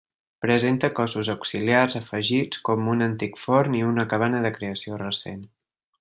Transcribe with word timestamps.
Presenta 0.43 0.89
cossos 0.99 1.29
auxiliars 1.33 1.97
afegits, 1.99 2.63
com 2.69 2.89
un 2.95 3.07
antic 3.09 3.39
forn 3.45 3.77
i 3.81 3.85
una 3.93 4.07
cabana 4.15 4.41
de 4.47 4.53
creació 4.61 4.99
recent. 5.07 5.45